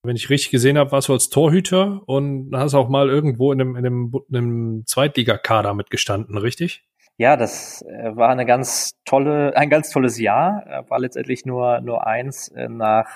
[0.04, 3.60] Wenn ich richtig gesehen habe, warst du als Torhüter und hast auch mal irgendwo in
[3.60, 6.84] einem, in einem, in einem Zweitligakader mitgestanden, richtig?
[7.16, 10.66] Ja, das äh, war eine ganz tolle, ein ganz tolles Jahr.
[10.66, 12.48] Äh, war letztendlich nur nur eins.
[12.48, 13.08] Äh, nach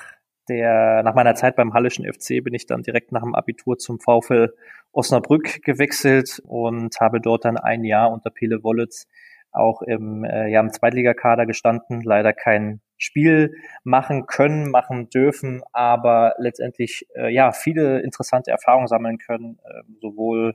[0.48, 3.98] der nach meiner Zeit beim Hallischen FC bin ich dann direkt nach dem Abitur zum
[3.98, 4.54] VfL
[4.92, 9.06] Osnabrück gewechselt und habe dort dann ein Jahr unter Pele Wollitz
[9.50, 16.34] auch im, äh, ja, im Zweitligakader gestanden, leider kein Spiel machen können, machen dürfen, aber
[16.38, 20.54] letztendlich äh, ja viele interessante Erfahrungen sammeln können, äh, sowohl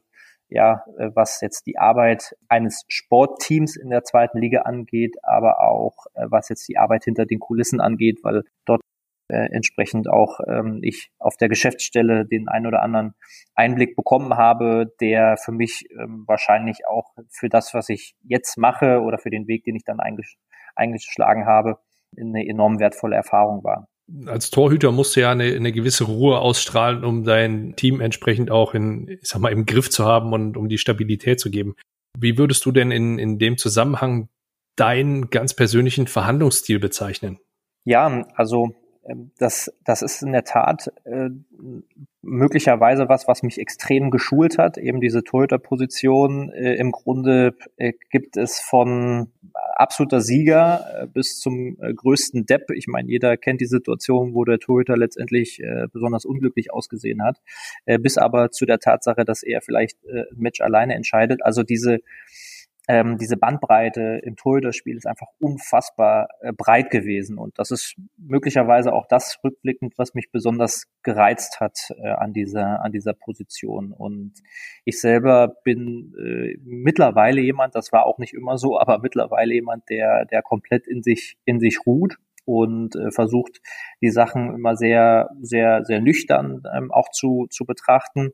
[0.53, 6.05] ja, äh, was jetzt die Arbeit eines Sportteams in der zweiten Liga angeht, aber auch
[6.13, 8.81] äh, was jetzt die Arbeit hinter den Kulissen angeht, weil dort
[9.29, 13.15] äh, entsprechend auch ähm, ich auf der Geschäftsstelle den ein oder anderen
[13.55, 19.01] Einblick bekommen habe, der für mich ähm, wahrscheinlich auch für das, was ich jetzt mache
[19.01, 20.37] oder für den Weg, den ich dann eingesch
[20.75, 21.79] eingeschlagen habe,
[22.19, 23.87] eine enorm wertvolle Erfahrung war
[24.25, 28.73] als Torhüter musst du ja eine, eine gewisse Ruhe ausstrahlen, um dein Team entsprechend auch
[28.73, 31.75] in, ich sag mal, im Griff zu haben und um die Stabilität zu geben.
[32.17, 34.29] Wie würdest du denn in, in dem Zusammenhang
[34.75, 37.39] deinen ganz persönlichen Verhandlungsstil bezeichnen?
[37.85, 41.29] Ja, also ähm, das, das ist in der Tat äh,
[42.23, 46.51] möglicherweise was, was mich extrem geschult hat, eben diese Torhüter-Position.
[46.51, 49.31] Äh, Im Grunde äh, gibt es von
[49.75, 52.71] absoluter Sieger äh, bis zum äh, größten Depp.
[52.71, 57.41] Ich meine, jeder kennt die Situation, wo der Torhüter letztendlich äh, besonders unglücklich ausgesehen hat,
[57.85, 61.43] äh, bis aber zu der Tatsache, dass er vielleicht ein Match alleine entscheidet.
[61.43, 61.99] Also diese
[62.89, 67.37] ähm, diese Bandbreite im Torhüterspiel ist einfach unfassbar äh, breit gewesen.
[67.37, 72.83] Und das ist möglicherweise auch das rückblickend, was mich besonders gereizt hat äh, an dieser,
[72.83, 73.93] an dieser Position.
[73.93, 74.33] Und
[74.83, 79.89] ich selber bin äh, mittlerweile jemand, das war auch nicht immer so, aber mittlerweile jemand,
[79.89, 83.61] der, der komplett in sich, in sich ruht und äh, versucht,
[84.01, 88.33] die Sachen immer sehr, sehr, sehr nüchtern ähm, auch zu, zu betrachten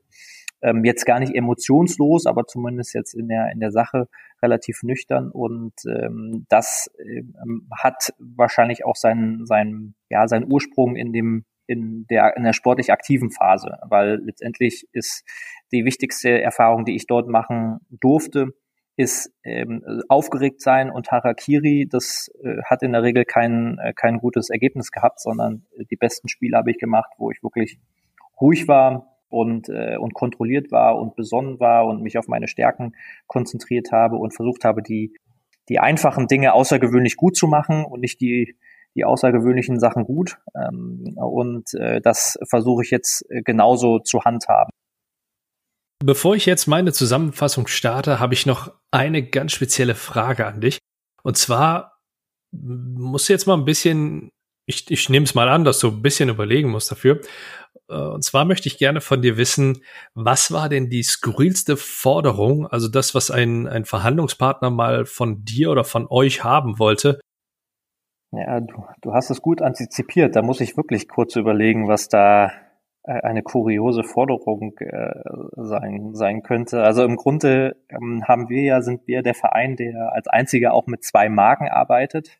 [0.62, 4.08] ähm, jetzt gar nicht emotionslos, aber zumindest jetzt in der in der Sache
[4.42, 11.12] relativ nüchtern und ähm, das ähm, hat wahrscheinlich auch seinen seinen ja seinen Ursprung in
[11.12, 15.24] dem in der in der sportlich aktiven Phase, weil letztendlich ist
[15.72, 18.48] die wichtigste Erfahrung, die ich dort machen durfte,
[18.96, 21.86] ist ähm, aufgeregt sein und Harakiri.
[21.90, 26.28] Das äh, hat in der Regel kein äh, kein gutes Ergebnis gehabt, sondern die besten
[26.28, 27.78] Spiele habe ich gemacht, wo ich wirklich
[28.40, 32.94] ruhig war, und, äh, und kontrolliert war und besonnen war und mich auf meine Stärken
[33.26, 35.14] konzentriert habe und versucht habe, die,
[35.68, 38.56] die einfachen Dinge außergewöhnlich gut zu machen und nicht die,
[38.94, 40.38] die außergewöhnlichen Sachen gut.
[40.54, 44.70] Ähm, und äh, das versuche ich jetzt äh, genauso zu handhaben.
[46.02, 50.78] Bevor ich jetzt meine Zusammenfassung starte, habe ich noch eine ganz spezielle Frage an dich.
[51.22, 51.98] Und zwar
[52.52, 54.30] musst du jetzt mal ein bisschen,
[54.66, 57.20] ich, ich nehme es mal an, dass du ein bisschen überlegen musst dafür.
[57.90, 59.82] Äh, und zwar möchte ich gerne von dir wissen,
[60.14, 65.70] was war denn die skurrilste Forderung, also das, was ein, ein Verhandlungspartner mal von dir
[65.70, 67.20] oder von euch haben wollte?
[68.32, 70.36] Ja, du, du hast es gut antizipiert.
[70.36, 72.52] Da muss ich wirklich kurz überlegen, was da
[73.02, 75.10] äh, eine kuriose Forderung äh,
[75.56, 76.84] sein, sein könnte.
[76.84, 80.86] Also im Grunde ähm, haben wir ja, sind wir der Verein, der als einziger auch
[80.86, 82.39] mit zwei Marken arbeitet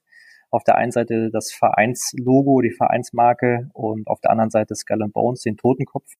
[0.50, 5.12] auf der einen Seite das Vereinslogo, die Vereinsmarke und auf der anderen Seite Skull and
[5.12, 6.14] Bones, den Totenkopf.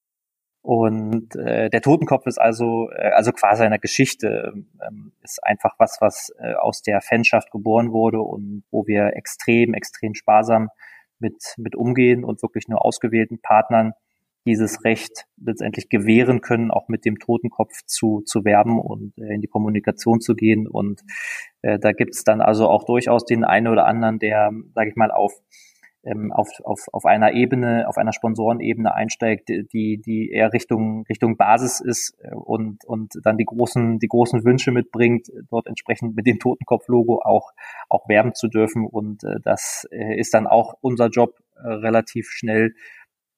[0.62, 4.52] Und äh, der Totenkopf ist also, äh, also quasi eine Geschichte,
[4.86, 9.72] ähm, ist einfach was, was äh, aus der Fanschaft geboren wurde und wo wir extrem,
[9.72, 10.68] extrem sparsam
[11.18, 13.94] mit, mit umgehen und wirklich nur ausgewählten Partnern
[14.46, 19.40] dieses Recht letztendlich gewähren können, auch mit dem Totenkopf zu, zu werben und äh, in
[19.40, 20.66] die Kommunikation zu gehen.
[20.66, 21.02] Und
[21.62, 24.96] äh, da gibt es dann also auch durchaus den einen oder anderen, der, sage ich
[24.96, 25.32] mal, auf
[26.04, 31.36] ähm, auf, auf, auf einer Ebene, auf einer Sponsorenebene einsteigt, die, die eher Richtung, Richtung
[31.36, 36.26] Basis ist äh, und, und dann die großen, die großen Wünsche mitbringt, dort entsprechend mit
[36.26, 37.52] dem Totenkopf-Logo auch,
[37.88, 38.86] auch werben zu dürfen.
[38.86, 42.74] Und äh, das äh, ist dann auch unser Job, äh, relativ schnell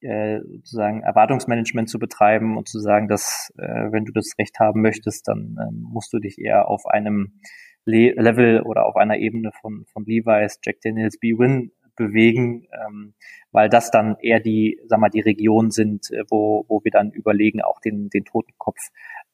[0.03, 4.81] äh, sozusagen Erwartungsmanagement zu betreiben und zu sagen, dass äh, wenn du das Recht haben
[4.81, 7.39] möchtest, dann äh, musst du dich eher auf einem
[7.85, 13.13] Le Level oder auf einer Ebene von, von Levi's, Jack Daniels, B-Win bewegen, ähm,
[13.51, 17.11] weil das dann eher die, sag mal, die Regionen sind, äh, wo, wo wir dann
[17.11, 18.79] überlegen, auch den, den Totenkopf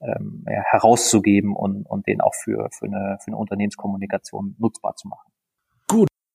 [0.02, 5.08] ähm, ja, herauszugeben und, und den auch für, für, eine, für eine Unternehmenskommunikation nutzbar zu
[5.08, 5.29] machen.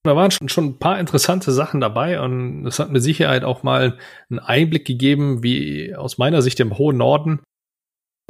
[0.04, 3.62] Da waren schon, schon ein paar interessante Sachen dabei und es hat mit Sicherheit auch
[3.62, 7.40] mal einen Einblick gegeben, wie aus meiner Sicht im hohen Norden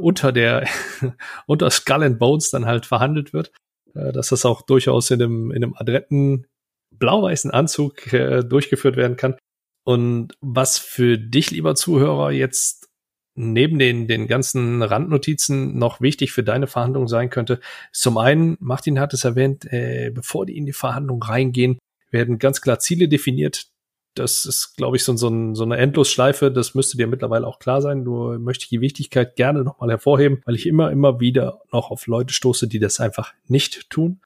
[0.00, 0.68] unter der,
[1.46, 3.50] unter Skull and Bones dann halt verhandelt wird,
[3.94, 6.46] äh, dass das auch durchaus in einem, in einem adretten
[6.92, 9.36] blau-weißen Anzug äh, durchgeführt werden kann.
[9.84, 12.88] Und was für dich, lieber Zuhörer, jetzt
[13.34, 17.60] neben den, den ganzen Randnotizen noch wichtig für deine Verhandlung sein könnte,
[17.92, 21.78] zum einen, Martin hat es erwähnt, äh, bevor die in die Verhandlung reingehen,
[22.10, 23.66] werden ganz klar Ziele definiert.
[24.14, 26.52] Das ist, glaube ich, so, so, so eine Endlosschleife.
[26.52, 28.04] Das müsste dir mittlerweile auch klar sein.
[28.04, 32.06] Nur möchte ich die Wichtigkeit gerne nochmal hervorheben, weil ich immer, immer wieder noch auf
[32.06, 34.20] Leute stoße, die das einfach nicht tun.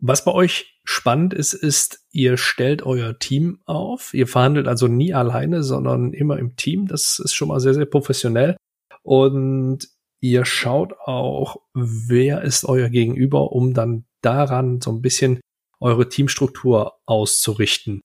[0.00, 4.14] Was bei euch spannend ist, ist, ihr stellt euer Team auf.
[4.14, 6.86] Ihr verhandelt also nie alleine, sondern immer im Team.
[6.86, 8.56] Das ist schon mal sehr, sehr professionell.
[9.02, 9.88] Und
[10.20, 15.40] ihr schaut auch, wer ist euer Gegenüber, um dann daran so ein bisschen
[15.80, 18.00] eure Teamstruktur auszurichten.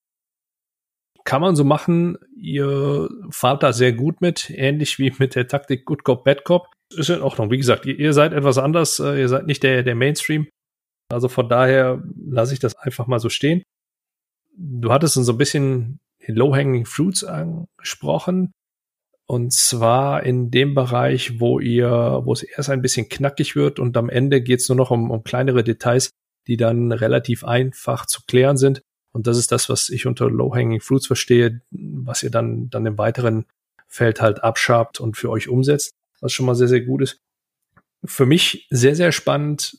[1.26, 5.86] Kann man so machen, ihr fahrt da sehr gut mit, ähnlich wie mit der Taktik
[5.86, 6.68] Good Cop, Bad Cop.
[6.96, 7.50] Ist in Ordnung.
[7.50, 10.48] Wie gesagt, ihr, seid etwas anders, äh, ihr seid nicht der, der Mainstream.
[11.14, 13.64] Also von daher lasse ich das einfach mal so stehen.
[14.56, 18.54] Du hattest uns so ein bisschen Low-Hanging Fruits angesprochen.
[19.26, 21.90] Und zwar in dem Bereich, wo ihr,
[22.24, 25.12] wo es erst ein bisschen knackig wird und am Ende geht es nur noch um,
[25.12, 26.12] um kleinere Details,
[26.48, 28.82] die dann relativ einfach zu klären sind.
[29.14, 32.98] Und das ist das, was ich unter Low-Hanging Fruits verstehe, was ihr dann, dann im
[32.98, 33.46] weiteren
[33.88, 37.20] Feld halt abschabt und für euch umsetzt, was schon mal sehr, sehr gut ist.
[38.04, 39.78] Für mich sehr, sehr spannend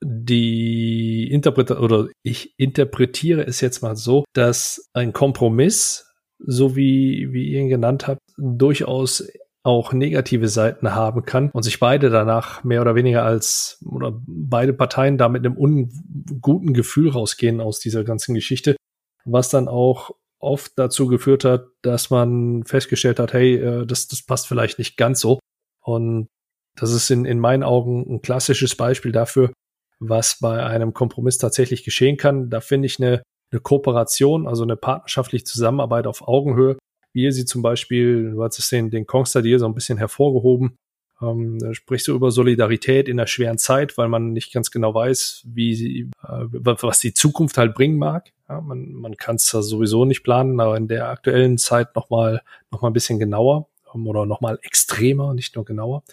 [0.00, 7.48] die Interpretation oder ich interpretiere es jetzt mal so, dass ein Kompromiss, so wie, wie
[7.48, 9.26] ihr ihn genannt habt, durchaus
[9.64, 14.72] auch negative Seiten haben kann und sich beide danach mehr oder weniger als oder beide
[14.72, 18.76] Parteien da mit einem unguten Gefühl rausgehen aus dieser ganzen Geschichte,
[19.24, 24.22] was dann auch oft dazu geführt hat, dass man festgestellt hat, hey, äh, das, das
[24.22, 25.40] passt vielleicht nicht ganz so.
[25.82, 26.28] Und
[26.76, 29.52] das ist in, in meinen Augen ein klassisches Beispiel dafür,
[30.00, 32.50] was bei einem Kompromiss tatsächlich geschehen kann.
[32.50, 36.78] Da finde ich eine, eine Kooperation, also eine partnerschaftliche Zusammenarbeit auf Augenhöhe,
[37.12, 39.98] wie ihr sie zum Beispiel, du hast es den, den Kongster dir so ein bisschen
[39.98, 40.76] hervorgehoben,
[41.20, 44.94] ähm, da sprichst du über Solidarität in einer schweren Zeit, weil man nicht ganz genau
[44.94, 48.30] weiß, wie sie, äh, was die Zukunft halt bringen mag.
[48.48, 52.82] Ja, man man kann es sowieso nicht planen, aber in der aktuellen Zeit nochmal noch
[52.82, 56.04] mal ein bisschen genauer ähm, oder nochmal extremer, nicht nur genauer.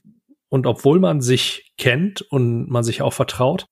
[0.49, 3.65] Und obwohl man sich kennt und man sich auch vertraut,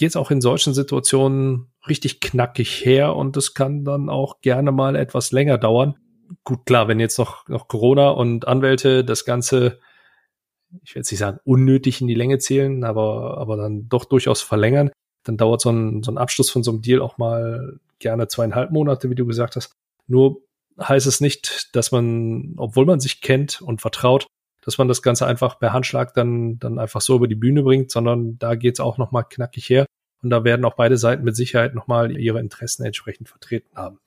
[0.00, 4.72] geht es auch in solchen Situationen richtig knackig her und es kann dann auch gerne
[4.72, 5.98] mal etwas länger dauern.
[6.42, 9.78] Gut, klar, wenn jetzt noch, noch Corona und Anwälte das Ganze,
[10.82, 14.40] ich will jetzt nicht sagen unnötig in die Länge zählen, aber, aber dann doch durchaus
[14.40, 14.90] verlängern,
[15.22, 18.70] dann dauert so ein, so ein Abschluss von so einem Deal auch mal gerne zweieinhalb
[18.70, 19.74] Monate, wie du gesagt hast.
[20.06, 20.40] Nur
[20.80, 24.26] heißt es nicht, dass man, obwohl man sich kennt und vertraut,
[24.62, 27.90] dass man das Ganze einfach per Handschlag dann, dann einfach so über die Bühne bringt,
[27.90, 29.86] sondern da geht's auch nochmal knackig her.
[30.22, 33.98] Und da werden auch beide Seiten mit Sicherheit nochmal ihre Interessen entsprechend vertreten haben.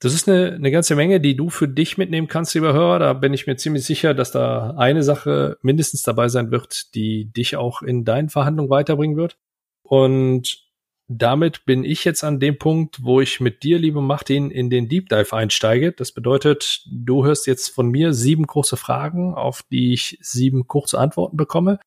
[0.00, 2.98] Das ist eine, eine ganze Menge, die du für dich mitnehmen kannst, lieber Hörer.
[2.98, 7.32] Da bin ich mir ziemlich sicher, dass da eine Sache mindestens dabei sein wird, die
[7.32, 9.38] dich auch in deinen Verhandlungen weiterbringen wird.
[9.82, 10.65] Und
[11.08, 14.88] damit bin ich jetzt an dem Punkt, wo ich mit dir, liebe Martin, in den
[14.88, 15.92] Deep Dive einsteige.
[15.92, 20.98] Das bedeutet, du hörst jetzt von mir sieben kurze Fragen, auf die ich sieben kurze
[20.98, 21.78] Antworten bekomme.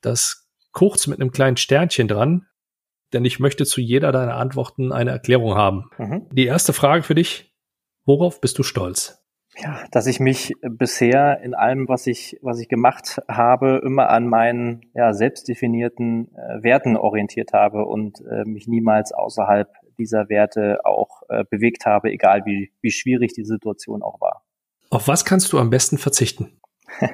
[0.00, 2.46] Das kurz mit einem kleinen Sternchen dran,
[3.12, 5.90] denn ich möchte zu jeder deiner Antworten eine Erklärung haben.
[5.98, 6.28] Mhm.
[6.32, 7.52] Die erste Frage für dich,
[8.04, 9.21] worauf bist du stolz?
[9.58, 14.26] Ja, dass ich mich bisher in allem, was ich, was ich gemacht habe, immer an
[14.26, 20.80] meinen ja, selbst definierten äh, Werten orientiert habe und äh, mich niemals außerhalb dieser Werte
[20.84, 24.42] auch äh, bewegt habe, egal wie, wie schwierig die Situation auch war.
[24.90, 26.60] Auf was kannst du am besten verzichten?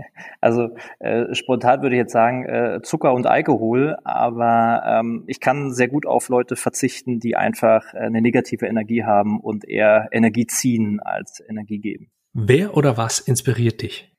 [0.40, 5.72] Also äh, spontan würde ich jetzt sagen äh, Zucker und Alkohol, aber ähm, ich kann
[5.72, 10.46] sehr gut auf Leute verzichten, die einfach äh, eine negative Energie haben und eher Energie
[10.46, 12.10] ziehen als Energie geben.
[12.34, 14.14] Wer oder was inspiriert dich?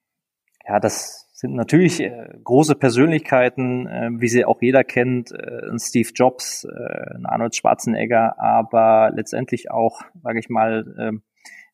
[0.67, 5.79] Ja, das sind natürlich äh, große Persönlichkeiten, äh, wie sie auch jeder kennt, äh, ein
[5.79, 11.21] Steve Jobs, äh, ein Arnold Schwarzenegger, aber letztendlich auch, sage ich mal,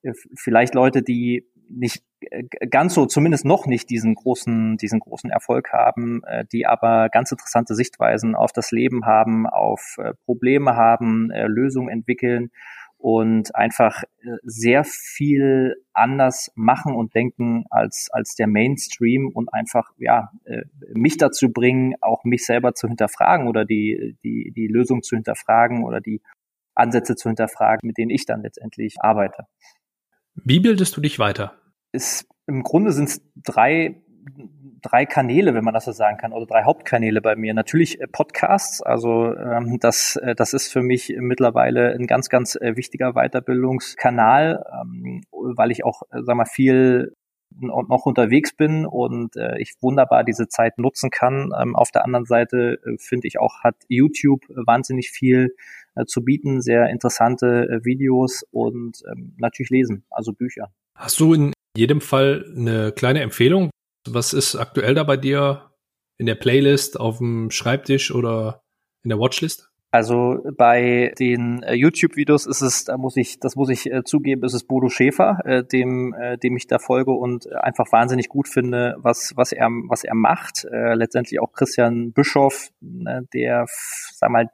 [0.04, 2.05] äh, vielleicht Leute, die nicht
[2.70, 7.32] ganz so, zumindest noch nicht diesen großen, diesen großen Erfolg haben, äh, die aber ganz
[7.32, 12.52] interessante Sichtweisen auf das Leben haben, auf äh, Probleme haben, Lösungen entwickeln
[12.98, 14.04] und einfach
[14.42, 20.32] sehr viel anders machen und denken als, als der Mainstream und einfach, ja,
[20.94, 25.84] mich dazu bringen, auch mich selber zu hinterfragen oder die, die, die Lösung zu hinterfragen
[25.84, 26.22] oder die
[26.74, 29.46] Ansätze zu hinterfragen, mit denen ich dann letztendlich arbeite.
[30.36, 31.58] Wie bildest du dich weiter?
[31.96, 34.02] Ist, Im Grunde sind es drei,
[34.82, 37.54] drei Kanäle, wenn man das so sagen kann, oder drei Hauptkanäle bei mir.
[37.54, 42.56] Natürlich äh, Podcasts, also ähm, das, äh, das ist für mich mittlerweile ein ganz, ganz
[42.56, 47.14] äh, wichtiger Weiterbildungskanal, ähm, weil ich auch, äh, sag mal, viel
[47.58, 51.52] noch unterwegs bin und äh, ich wunderbar diese Zeit nutzen kann.
[51.58, 55.56] Ähm, auf der anderen Seite äh, finde ich auch, hat YouTube wahnsinnig viel
[55.96, 60.72] äh, zu bieten, sehr interessante äh, Videos und ähm, natürlich lesen, also Bücher.
[60.96, 63.70] Hast du in jedem Fall eine kleine Empfehlung?
[64.08, 65.72] Was ist aktuell da bei dir
[66.18, 68.62] in der Playlist, auf dem Schreibtisch oder
[69.04, 69.70] in der Watchlist?
[69.96, 74.44] Also bei den äh, YouTube-Videos ist es, da muss ich, das muss ich äh, zugeben,
[74.44, 78.28] ist es Bodo Schäfer, äh, dem, äh, dem ich da folge und äh, einfach wahnsinnig
[78.28, 80.66] gut finde, was, was er, was er macht.
[80.66, 83.68] Äh, letztendlich auch Christian Bischoff, ne, der,
[84.12, 84.50] sag mal,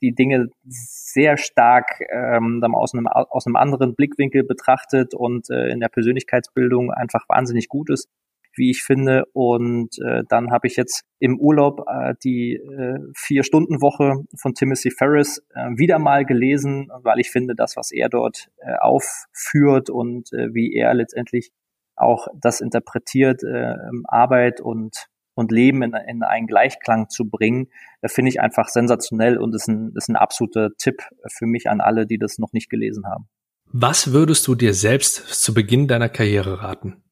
[0.00, 5.88] die Dinge sehr stark ähm, aus einem, aus einem anderen Blickwinkel betrachtet und in der
[5.88, 8.08] Persönlichkeitsbildung einfach wahnsinnig gut ist
[8.56, 9.24] wie ich finde.
[9.32, 15.42] Und äh, dann habe ich jetzt im Urlaub äh, die äh, Vier-Stunden-Woche von Timothy Ferris
[15.54, 20.52] äh, wieder mal gelesen, weil ich finde, das, was er dort äh, aufführt und äh,
[20.54, 21.50] wie er letztendlich
[21.94, 27.68] auch das interpretiert, äh, Arbeit und und Leben in, in einen Gleichklang zu bringen,
[28.00, 31.80] äh, finde ich einfach sensationell und ist ein, ist ein absoluter Tipp für mich an
[31.80, 33.28] alle, die das noch nicht gelesen haben.
[33.66, 37.02] Was würdest du dir selbst zu Beginn deiner Karriere raten?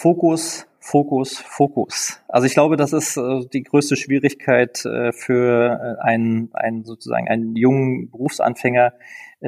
[0.00, 2.22] Fokus, Fokus, Fokus.
[2.26, 7.28] Also ich glaube, das ist äh, die größte Schwierigkeit äh, für äh, einen, einen sozusagen
[7.28, 8.94] einen jungen Berufsanfänger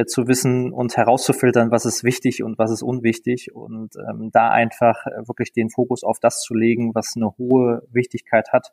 [0.06, 5.04] zu wissen und herauszufiltern, was ist wichtig und was ist unwichtig und ähm, da einfach
[5.26, 8.72] wirklich den Fokus auf das zu legen, was eine hohe Wichtigkeit hat,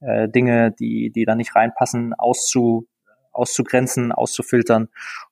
[0.00, 2.86] Dinge, die die da nicht reinpassen, auszu
[3.32, 4.88] auszugrenzen, auszufiltern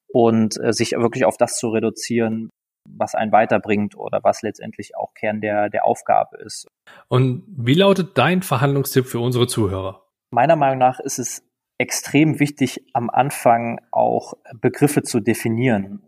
[0.09, 2.51] und sich wirklich auf das zu reduzieren,
[2.89, 6.67] was einen weiterbringt oder was letztendlich auch Kern der, der Aufgabe ist.
[7.09, 10.07] Und wie lautet dein Verhandlungstipp für unsere Zuhörer?
[10.31, 11.43] Meiner Meinung nach ist es
[11.79, 16.03] extrem wichtig, am Anfang auch Begriffe zu definieren.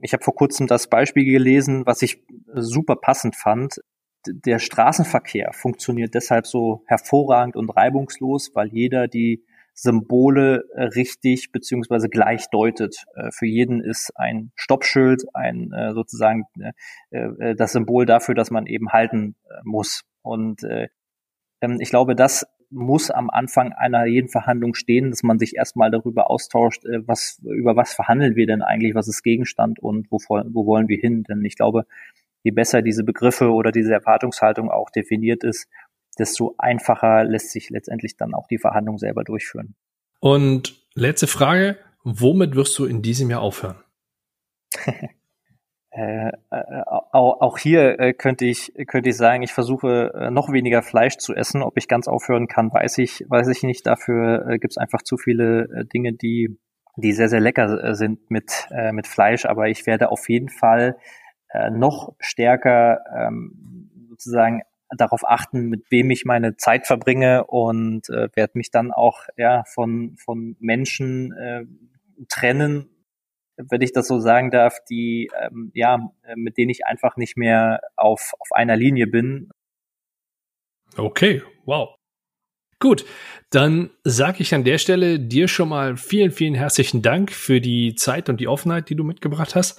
[0.00, 3.80] Ich habe vor kurzem das Beispiel gelesen, was ich super passend fand.
[4.26, 9.44] Der Straßenverkehr funktioniert deshalb so hervorragend und reibungslos, weil jeder die
[9.74, 13.04] Symbole äh, richtig beziehungsweise gleich deutet.
[13.14, 16.44] Äh, für jeden ist ein Stoppschild ein äh, sozusagen
[17.10, 20.02] das Symbol dafür, dass man eben halten muss.
[20.22, 25.56] Und ähm, ich glaube, das muss am Anfang einer jeden Verhandlung stehen, dass man sich
[25.56, 30.18] erstmal darüber austauscht, was, über was verhandeln wir denn eigentlich, was ist Gegenstand und wo,
[30.18, 31.22] wo wollen wir hin.
[31.24, 31.84] Denn ich glaube,
[32.42, 35.68] je besser diese Begriffe oder diese Erwartungshaltung auch definiert ist,
[36.18, 39.74] desto einfacher lässt sich letztendlich dann auch die Verhandlung selber durchführen.
[40.20, 43.76] Und letzte Frage, womit wirst du in diesem Jahr aufhören?
[45.90, 50.82] äh, äh, auch hier äh, könnte ich könnte ich sagen, ich versuche äh, noch weniger
[50.82, 51.62] Fleisch zu essen.
[51.62, 53.86] Ob ich ganz aufhören kann, weiß ich weiß ich nicht.
[53.86, 56.58] Dafür gibt es einfach zu viele Dinge, die
[56.96, 59.44] die sehr sehr lecker sind mit mit Fleisch.
[59.46, 60.96] Aber ich werde auf jeden Fall
[61.70, 64.62] noch stärker ähm, sozusagen
[64.96, 69.64] darauf achten, mit wem ich meine Zeit verbringe und äh, werde mich dann auch ja
[69.64, 71.64] von von Menschen äh,
[72.28, 72.88] trennen,
[73.56, 77.80] wenn ich das so sagen darf, die ähm, ja mit denen ich einfach nicht mehr
[77.96, 79.50] auf auf einer Linie bin.
[80.96, 81.94] Okay, wow.
[82.82, 83.04] Gut,
[83.50, 87.94] dann sage ich an der Stelle dir schon mal vielen, vielen herzlichen Dank für die
[87.94, 89.78] Zeit und die Offenheit, die du mitgebracht hast.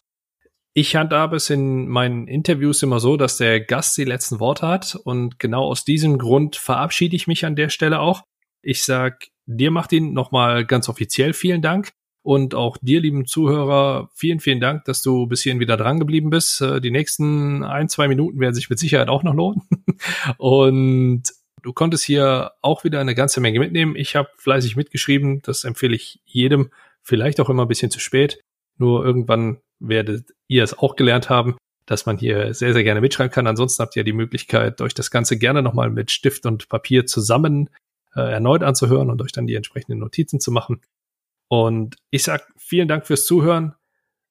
[0.75, 4.95] Ich handhabe es in meinen Interviews immer so, dass der Gast die letzten Worte hat
[4.95, 8.23] und genau aus diesem Grund verabschiede ich mich an der Stelle auch.
[8.63, 11.91] Ich sag dir, Martin, nochmal ganz offiziell vielen Dank
[12.23, 16.31] und auch dir, lieben Zuhörer, vielen, vielen Dank, dass du bis hierhin wieder dran geblieben
[16.31, 16.61] bist.
[16.61, 19.61] Äh, die nächsten ein, zwei Minuten werden sich mit Sicherheit auch noch lohnen.
[20.37, 21.23] und
[21.61, 23.95] du konntest hier auch wieder eine ganze Menge mitnehmen.
[23.95, 26.71] Ich habe fleißig mitgeschrieben, das empfehle ich jedem,
[27.03, 28.41] vielleicht auch immer ein bisschen zu spät.
[28.77, 33.31] Nur irgendwann werdet ihr es auch gelernt haben, dass man hier sehr, sehr gerne mitschreiben
[33.31, 33.47] kann.
[33.47, 37.69] Ansonsten habt ihr die Möglichkeit, euch das Ganze gerne nochmal mit Stift und Papier zusammen
[38.15, 40.81] äh, erneut anzuhören und euch dann die entsprechenden Notizen zu machen.
[41.47, 43.75] Und ich sag vielen Dank fürs Zuhören.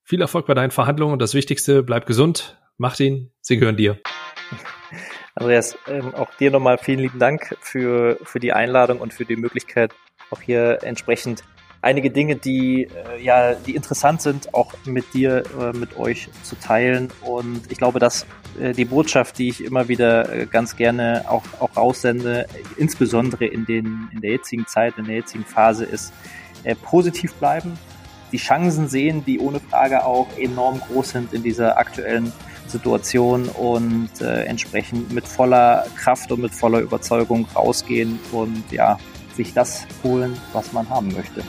[0.03, 2.59] Viel Erfolg bei deinen Verhandlungen und das Wichtigste, bleib gesund.
[2.79, 3.99] Martin, sie gehören dir.
[5.35, 9.37] Andreas, ähm, auch dir nochmal vielen lieben Dank für, für die Einladung und für die
[9.37, 9.95] Möglichkeit,
[10.31, 11.45] auch hier entsprechend
[11.83, 16.57] einige Dinge, die äh, ja, die interessant sind, auch mit dir, äh, mit euch zu
[16.57, 17.11] teilen.
[17.23, 18.25] Und ich glaube, dass
[18.59, 23.67] äh, die Botschaft, die ich immer wieder äh, ganz gerne auch, auch raussende, insbesondere in
[23.67, 26.13] den in der jetzigen Zeit, in der jetzigen Phase, ist
[26.65, 27.79] äh, positiv bleiben,
[28.31, 32.33] die Chancen sehen, die ohne Frage auch enorm groß sind in dieser aktuellen
[32.67, 38.99] Situation und äh, entsprechend mit voller Kraft und mit voller Überzeugung rausgehen und ja,
[39.35, 41.43] sich das holen, was man haben möchte.